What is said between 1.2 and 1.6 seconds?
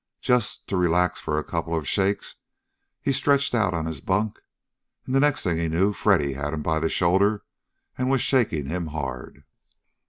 a